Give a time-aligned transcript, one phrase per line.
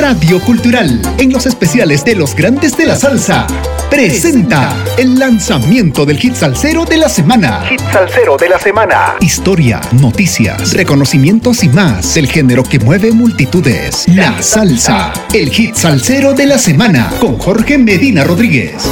[0.00, 3.46] Radio Cultural, en los especiales de los grandes de la salsa,
[3.90, 7.66] presenta el lanzamiento del hit salsero de la semana.
[7.68, 9.16] Hit salsero de la semana.
[9.20, 14.08] Historia, noticias, reconocimientos y más del género que mueve multitudes.
[14.08, 18.88] La salsa, el hit salsero de la semana, con Jorge Medina Rodríguez.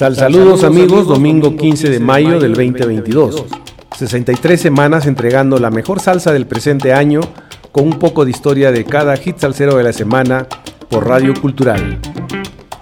[0.00, 3.44] Saludos amigos, domingo 15 de mayo del 2022.
[3.98, 7.20] 63 semanas entregando la mejor salsa del presente año
[7.70, 10.48] con un poco de historia de cada hit salsero de la semana
[10.88, 11.98] por Radio Cultural.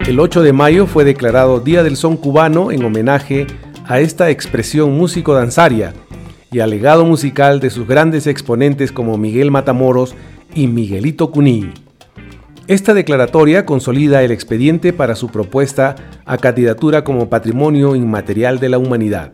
[0.07, 3.49] El 8 de mayo fue declarado Día del Son Cubano en homenaje
[3.85, 5.95] a esta expresión músico-danzaria
[6.53, 10.15] y al legado musical de sus grandes exponentes como Miguel Matamoros
[10.55, 11.73] y Miguelito Cuní.
[12.69, 15.97] Esta declaratoria consolida el expediente para su propuesta
[16.27, 19.33] a candidatura como Patrimonio Inmaterial de la Humanidad.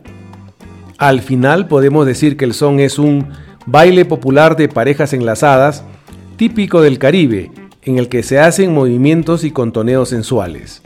[0.97, 3.27] Al final podemos decir que el son es un
[3.65, 5.83] baile popular de parejas enlazadas,
[6.37, 10.81] típico del Caribe, en el que se hacen movimientos y contoneos sensuales.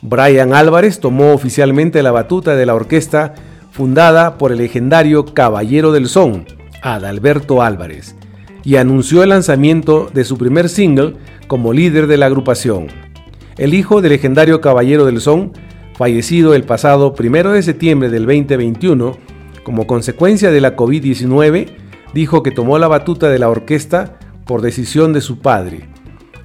[0.00, 3.34] Brian Álvarez tomó oficialmente la batuta de la orquesta
[3.70, 6.46] fundada por el legendario Caballero del Son,
[6.80, 8.16] Adalberto Álvarez,
[8.64, 11.14] y anunció el lanzamiento de su primer single
[11.46, 12.88] como líder de la agrupación.
[13.58, 15.52] El hijo del legendario Caballero del Son,
[15.96, 19.16] fallecido el pasado 1 de septiembre del 2021,
[19.62, 21.68] como consecuencia de la COVID-19,
[22.14, 25.88] dijo que tomó la batuta de la orquesta por decisión de su padre.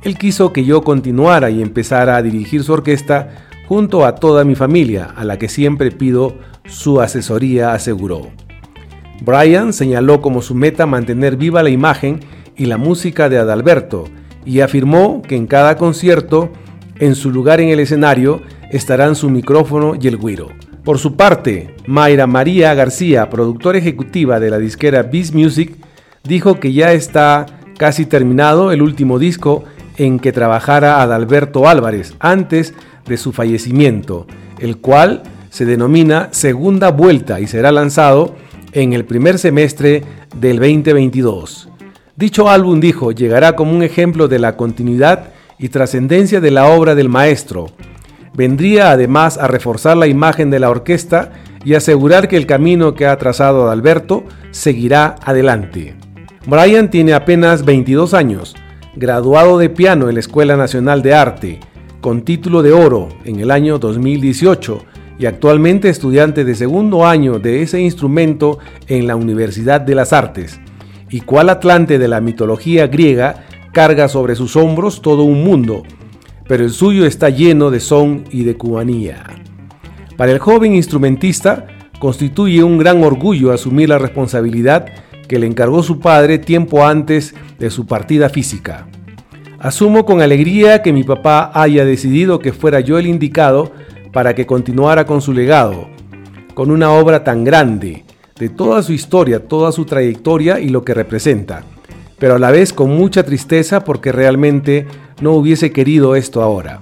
[0.04, 4.56] Él quiso que yo continuara y empezara a dirigir su orquesta junto a toda mi
[4.56, 8.32] familia, a la que siempre pido su asesoría, aseguró.
[9.22, 12.20] Brian señaló como su meta mantener viva la imagen
[12.56, 14.06] y la música de Adalberto
[14.46, 16.52] y afirmó que en cada concierto,
[17.00, 20.50] en su lugar en el escenario, estarán su micrófono y el guiro.
[20.84, 25.76] Por su parte, Mayra María García, productora ejecutiva de la disquera Beast Music,
[26.24, 27.46] dijo que ya está
[27.78, 29.66] casi terminado el último disco
[29.98, 32.74] en que trabajara Adalberto Álvarez antes
[33.06, 34.28] de su fallecimiento,
[34.60, 38.36] el cual se denomina Segunda Vuelta y será lanzado
[38.74, 40.04] en el primer semestre
[40.36, 41.70] del 2022.
[42.16, 46.96] Dicho álbum, dijo, llegará como un ejemplo de la continuidad y trascendencia de la obra
[46.96, 47.68] del maestro.
[48.34, 51.32] Vendría además a reforzar la imagen de la orquesta
[51.64, 55.96] y asegurar que el camino que ha trazado Adalberto seguirá adelante.
[56.46, 58.56] Brian tiene apenas 22 años,
[58.96, 61.60] graduado de piano en la Escuela Nacional de Arte,
[62.02, 64.86] con título de oro en el año 2018
[65.20, 70.60] y actualmente estudiante de segundo año de ese instrumento en la Universidad de las Artes,
[71.10, 75.84] y cual Atlante de la mitología griega carga sobre sus hombros todo un mundo,
[76.48, 79.24] pero el suyo está lleno de son y de cubanía.
[80.16, 81.68] Para el joven instrumentista,
[82.00, 84.86] constituye un gran orgullo asumir la responsabilidad
[85.28, 88.88] que le encargó su padre tiempo antes de su partida física.
[89.60, 93.72] Asumo con alegría que mi papá haya decidido que fuera yo el indicado
[94.18, 95.90] para que continuara con su legado,
[96.56, 98.04] con una obra tan grande,
[98.40, 101.62] de toda su historia, toda su trayectoria y lo que representa,
[102.18, 104.88] pero a la vez con mucha tristeza porque realmente
[105.22, 106.82] no hubiese querido esto ahora.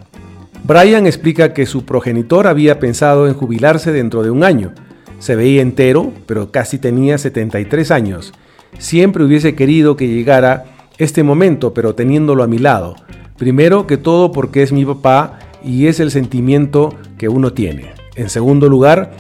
[0.64, 4.72] Brian explica que su progenitor había pensado en jubilarse dentro de un año.
[5.20, 8.32] Se veía entero, pero casi tenía 73 años.
[8.78, 10.68] Siempre hubiese querido que llegara
[10.98, 12.96] este momento, pero teniéndolo a mi lado.
[13.38, 17.94] Primero que todo porque es mi papá y es el sentimiento que uno tiene.
[18.16, 19.12] En segundo lugar,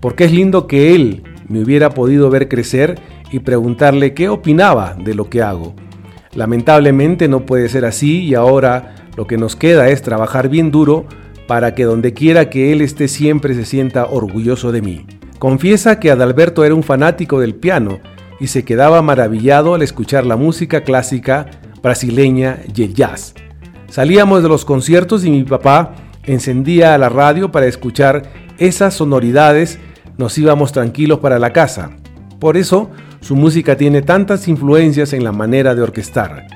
[0.00, 2.98] porque es lindo que él me hubiera podido ver crecer
[3.30, 5.74] y preguntarle qué opinaba de lo que hago.
[6.34, 11.06] Lamentablemente no puede ser así y ahora lo que nos queda es trabajar bien duro
[11.46, 15.06] para que donde quiera que él esté siempre se sienta orgulloso de mí.
[15.38, 17.98] Confiesa que Adalberto era un fanático del piano
[18.38, 21.46] y se quedaba maravillado al escuchar la música clásica
[21.82, 23.34] brasileña y el jazz.
[23.88, 28.22] Salíamos de los conciertos y mi papá encendía la radio para escuchar
[28.58, 29.78] esas sonoridades,
[30.18, 31.90] nos íbamos tranquilos para la casa.
[32.38, 32.90] Por eso,
[33.20, 36.46] su música tiene tantas influencias en la manera de orquestar.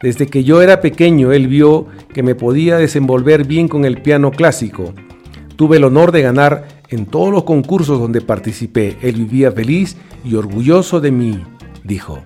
[0.00, 4.30] Desde que yo era pequeño, él vio que me podía desenvolver bien con el piano
[4.30, 4.94] clásico.
[5.56, 8.96] Tuve el honor de ganar en todos los concursos donde participé.
[9.02, 11.42] Él vivía feliz y orgulloso de mí,
[11.82, 12.22] dijo.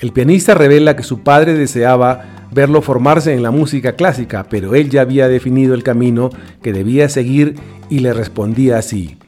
[0.00, 4.88] El pianista revela que su padre deseaba verlo formarse en la música clásica, pero él
[4.88, 6.30] ya había definido el camino
[6.62, 7.56] que debía seguir
[7.90, 9.18] y le respondía así,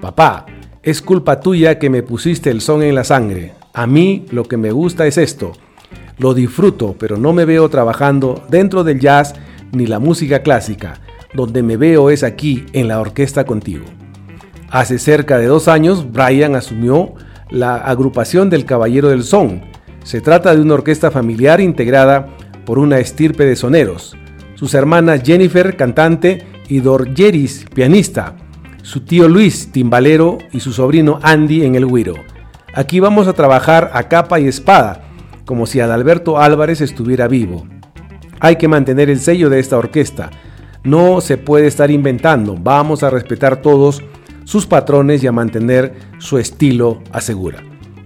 [0.00, 0.46] Papá,
[0.82, 3.54] es culpa tuya que me pusiste el son en la sangre.
[3.74, 5.52] A mí lo que me gusta es esto.
[6.18, 9.34] Lo disfruto, pero no me veo trabajando dentro del jazz
[9.72, 11.00] ni la música clásica.
[11.34, 13.84] Donde me veo es aquí, en la orquesta contigo.
[14.70, 17.14] Hace cerca de dos años, Brian asumió
[17.50, 19.62] la agrupación del Caballero del Son.
[20.04, 22.28] Se trata de una orquesta familiar integrada
[22.66, 24.14] por una estirpe de soneros.
[24.56, 28.36] Sus hermanas Jennifer, cantante, y Dorjeris, pianista.
[28.82, 32.14] Su tío Luis, timbalero, y su sobrino Andy en el güiro.
[32.74, 35.04] Aquí vamos a trabajar a capa y espada,
[35.46, 37.66] como si Adalberto Álvarez estuviera vivo.
[38.40, 40.30] Hay que mantener el sello de esta orquesta.
[40.84, 42.56] No se puede estar inventando.
[42.60, 44.02] Vamos a respetar todos
[44.44, 47.62] sus patrones y a mantener su estilo, asegura.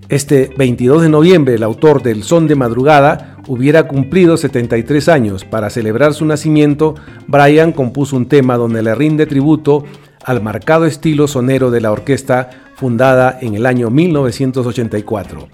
[0.08, 5.44] Este 22 de noviembre, el autor del Son de Madrugada hubiera cumplido 73 años.
[5.44, 6.94] Para celebrar su nacimiento,
[7.26, 9.82] Brian compuso un tema donde le rinde tributo
[10.24, 15.48] al marcado estilo sonero de la orquesta fundada en el año 1984.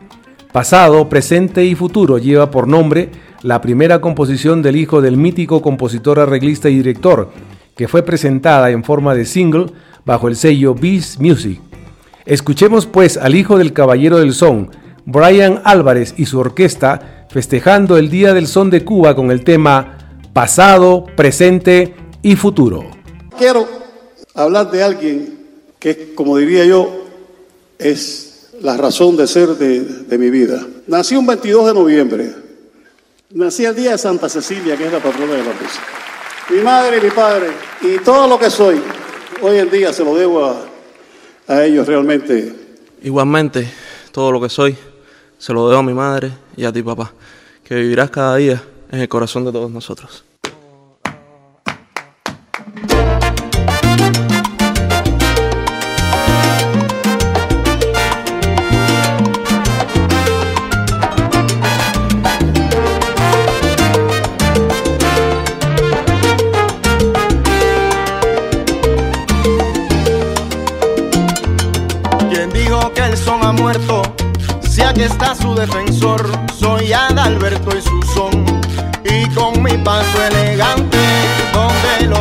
[0.52, 3.08] Pasado, presente y futuro lleva por nombre
[3.40, 7.31] la primera composición del hijo del mítico compositor, arreglista y director,
[7.75, 9.69] que fue presentada en forma de single
[10.04, 11.62] bajo el sello Beast Music.
[12.26, 14.70] Escuchemos pues al hijo del caballero del son,
[15.06, 20.19] Brian Álvarez y su orquesta festejando el Día del Son de Cuba con el tema
[20.32, 22.91] Pasado, Presente y Futuro.
[23.38, 23.69] Quiero
[24.35, 25.38] hablar de alguien
[25.79, 27.05] que, como diría yo,
[27.79, 30.67] es la razón de ser de, mi vida.
[30.88, 32.35] Nací un 22 de noviembre.
[33.31, 35.85] Nací el día de Santa Cecilia, que es la patrona de la música.
[36.50, 37.47] Mi madre y mi padre,
[37.82, 38.81] y todo lo que soy,
[39.41, 40.56] hoy en día se lo debo a,
[41.47, 42.52] a ellos realmente.
[43.02, 43.69] Igualmente,
[44.11, 44.76] todo lo que soy,
[45.38, 47.12] se lo debo a mi madre y a ti, papá,
[47.65, 50.25] que vivirás cada día en el corazón de todos nosotros.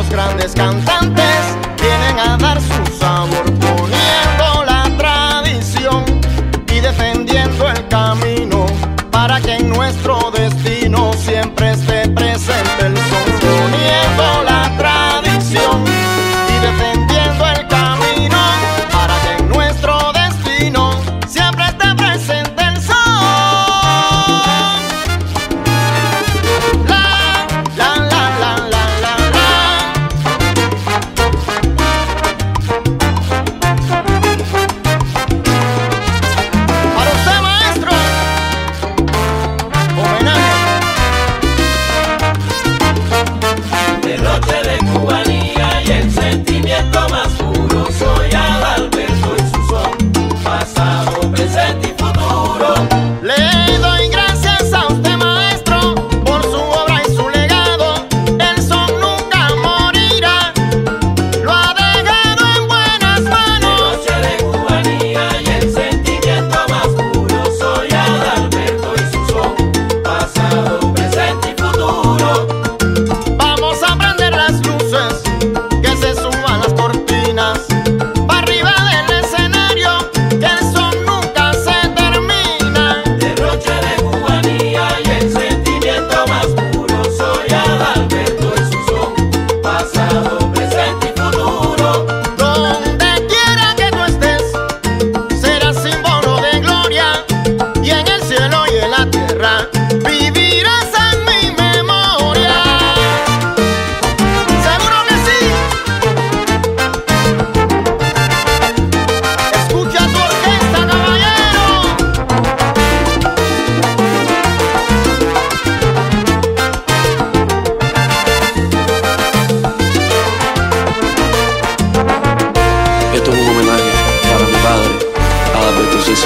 [0.08, 1.45] Grandes cantantes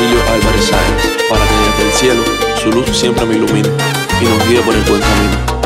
[0.01, 2.25] Cecilio Álvarez Sáenz, para que desde el cielo
[2.57, 3.69] su luz siempre me ilumine
[4.19, 5.60] y nos guíe por el buen camino.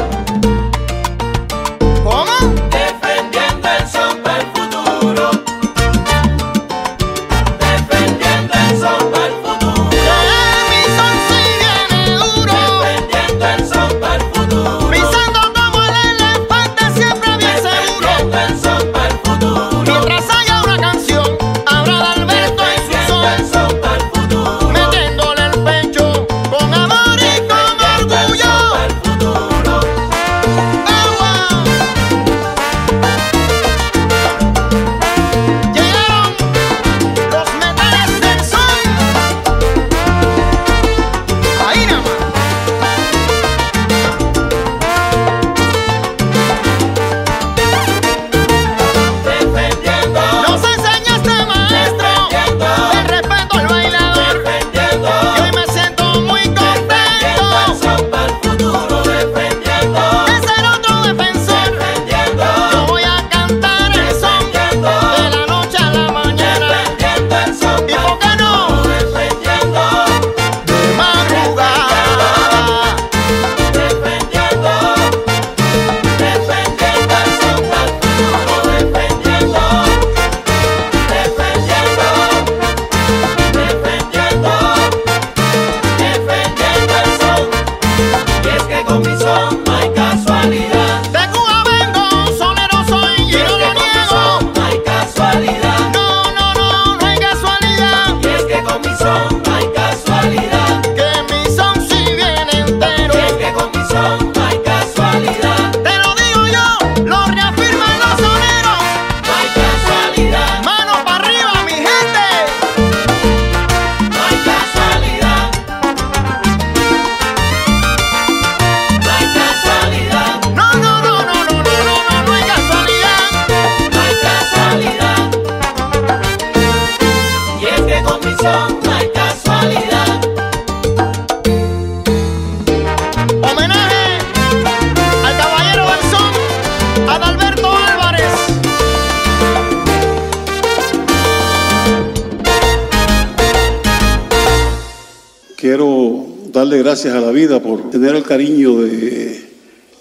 [145.64, 149.48] Quiero darle gracias a la vida por tener el cariño de,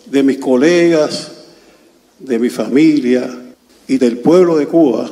[0.07, 1.31] de mis colegas,
[2.19, 3.29] de mi familia
[3.87, 5.09] y del pueblo de Cuba.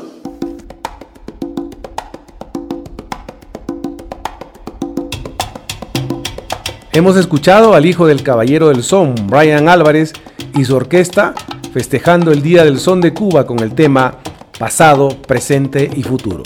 [6.92, 10.12] Hemos escuchado al hijo del caballero del son, Brian Álvarez,
[10.54, 11.34] y su orquesta
[11.72, 14.18] festejando el Día del Son de Cuba con el tema
[14.60, 16.44] Pasado, Presente y Futuro.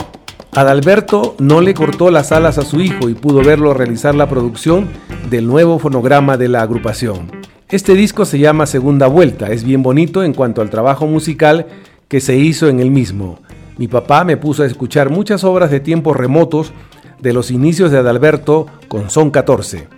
[0.55, 4.88] Adalberto no le cortó las alas a su hijo y pudo verlo realizar la producción
[5.29, 7.29] del nuevo fonograma de la agrupación.
[7.67, 11.67] Este disco se llama Segunda Vuelta, es bien bonito en cuanto al trabajo musical
[12.07, 13.39] que se hizo en el mismo.
[13.77, 16.71] Mi papá me puso a escuchar muchas obras de tiempos remotos
[17.19, 19.89] de los inicios de Adalberto con Son 14.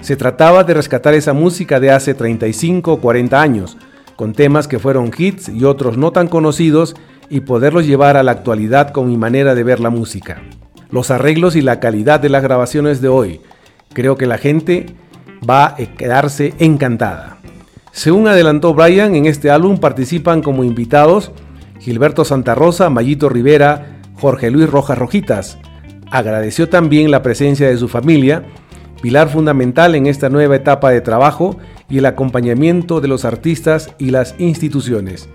[0.00, 3.76] Se trataba de rescatar esa música de hace 35 o 40 años,
[4.16, 6.96] con temas que fueron hits y otros no tan conocidos
[7.30, 10.42] y poderlos llevar a la actualidad con mi manera de ver la música.
[10.90, 13.40] Los arreglos y la calidad de las grabaciones de hoy.
[13.92, 14.86] Creo que la gente
[15.48, 17.38] va a quedarse encantada.
[17.92, 21.32] Según adelantó Brian, en este álbum participan como invitados
[21.80, 25.58] Gilberto Santa Rosa, Mayito Rivera, Jorge Luis Rojas Rojitas.
[26.10, 28.44] Agradeció también la presencia de su familia,
[29.00, 31.56] pilar fundamental en esta nueva etapa de trabajo
[31.88, 35.28] y el acompañamiento de los artistas y las instituciones.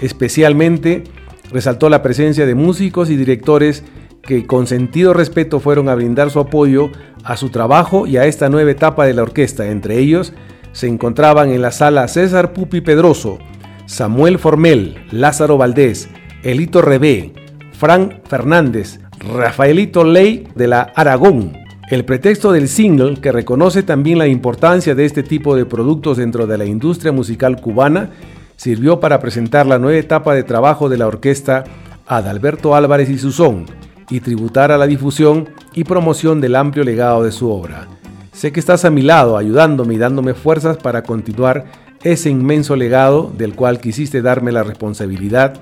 [0.00, 1.04] Especialmente
[1.50, 3.84] resaltó la presencia de músicos y directores
[4.22, 6.90] que con sentido respeto fueron a brindar su apoyo
[7.24, 9.66] a su trabajo y a esta nueva etapa de la orquesta.
[9.68, 10.32] Entre ellos
[10.72, 13.38] se encontraban en la sala César Pupi Pedroso,
[13.86, 16.08] Samuel Formel, Lázaro Valdés,
[16.42, 17.32] Elito Rebé,
[17.72, 21.58] Frank Fernández, Rafaelito Ley de la Aragón.
[21.90, 26.46] El pretexto del single, que reconoce también la importancia de este tipo de productos dentro
[26.46, 28.10] de la industria musical cubana,
[28.60, 31.64] sirvió para presentar la nueva etapa de trabajo de la orquesta
[32.06, 33.64] Adalberto Álvarez y Susón
[34.10, 37.88] y tributar a la difusión y promoción del amplio legado de su obra.
[38.32, 41.64] Sé que estás a mi lado ayudándome y dándome fuerzas para continuar
[42.02, 45.54] ese inmenso legado del cual quisiste darme la responsabilidad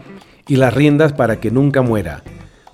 [0.49, 2.25] y las riendas para que nunca muera.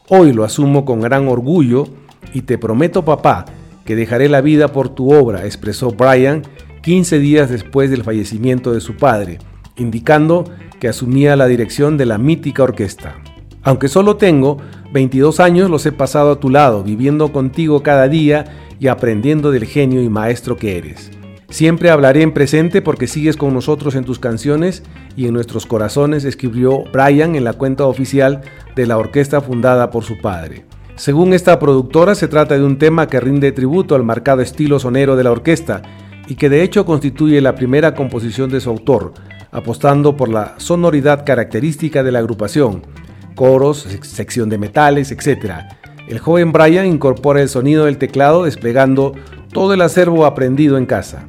[0.08, 1.86] Hoy lo asumo con gran orgullo
[2.32, 3.44] y te prometo papá
[3.84, 6.44] que dejaré la vida por tu obra, expresó Brian
[6.80, 9.38] 15 días después del fallecimiento de su padre
[9.76, 10.44] indicando
[10.80, 13.16] que asumía la dirección de la mítica orquesta.
[13.62, 14.58] Aunque solo tengo
[14.92, 18.44] 22 años, los he pasado a tu lado, viviendo contigo cada día
[18.78, 21.10] y aprendiendo del genio y maestro que eres.
[21.48, 24.82] Siempre hablaré en presente porque sigues con nosotros en tus canciones
[25.16, 28.42] y en nuestros corazones, escribió Brian en la cuenta oficial
[28.74, 30.64] de la orquesta fundada por su padre.
[30.96, 35.16] Según esta productora, se trata de un tema que rinde tributo al marcado estilo sonero
[35.16, 35.82] de la orquesta
[36.28, 39.14] y que de hecho constituye la primera composición de su autor,
[39.54, 42.82] apostando por la sonoridad característica de la agrupación,
[43.36, 45.52] coros, sección de metales, etc.
[46.08, 49.14] El joven Brian incorpora el sonido del teclado desplegando
[49.52, 51.28] todo el acervo aprendido en casa.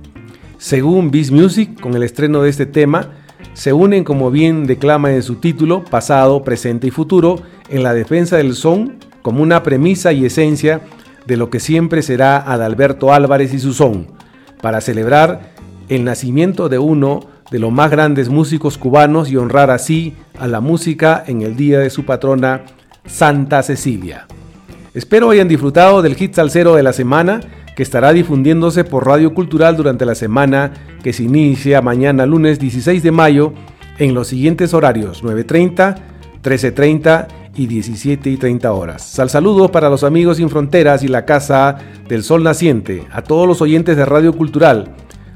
[0.57, 3.11] Según Beast Music, con el estreno de este tema,
[3.53, 8.37] se unen, como bien declama en su título, pasado, presente y futuro, en la defensa
[8.37, 10.81] del son como una premisa y esencia
[11.27, 14.07] de lo que siempre será Adalberto Álvarez y su son,
[14.61, 15.53] para celebrar
[15.89, 20.59] el nacimiento de uno de los más grandes músicos cubanos y honrar así a la
[20.59, 22.63] música en el día de su patrona
[23.05, 24.27] Santa Cecilia.
[24.93, 27.39] Espero hayan disfrutado del hit salsero de la semana
[27.73, 33.01] que estará difundiéndose por Radio Cultural durante la semana que se inicia mañana lunes 16
[33.01, 33.53] de mayo
[33.99, 35.95] en los siguientes horarios 9.30,
[36.43, 39.01] 13.30 y 17 y 30 horas.
[39.01, 41.77] Sal saludos para los amigos sin fronteras y la Casa
[42.09, 44.93] del Sol Naciente, a todos los oyentes de Radio Cultural,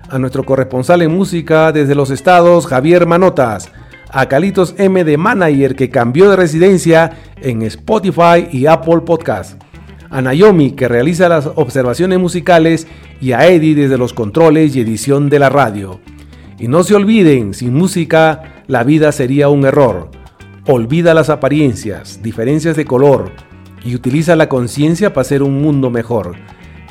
[0.09, 3.71] a nuestro corresponsal en música desde los estados, Javier Manotas,
[4.11, 7.11] a Calitos M de Manager que cambió de residencia
[7.41, 9.61] en Spotify y Apple Podcast,
[10.09, 12.87] a Naomi que realiza las observaciones musicales
[13.21, 15.99] y a Eddie desde los controles y edición de la radio.
[16.57, 20.09] Y no se olviden, sin música la vida sería un error.
[20.67, 23.31] Olvida las apariencias, diferencias de color
[23.83, 26.35] y utiliza la conciencia para hacer un mundo mejor.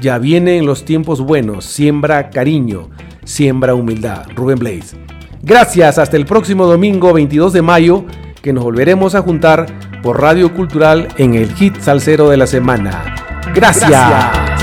[0.00, 2.90] Ya vienen los tiempos buenos, siembra cariño,
[3.24, 4.26] siembra humildad.
[4.34, 4.96] Rubén Blaze.
[5.42, 8.04] Gracias, hasta el próximo domingo 22 de mayo,
[8.42, 9.66] que nos volveremos a juntar
[10.02, 13.14] por Radio Cultural en el hit salsero de la semana.
[13.54, 14.57] Gracias.